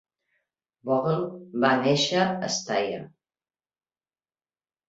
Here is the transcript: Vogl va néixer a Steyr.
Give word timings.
Vogl 0.91 1.27
va 1.65 1.71
néixer 1.83 2.23
a 2.23 2.49
Steyr. 2.57 3.05